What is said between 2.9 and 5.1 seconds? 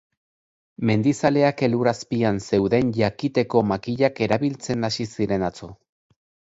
jakiteko makilak erabiltzen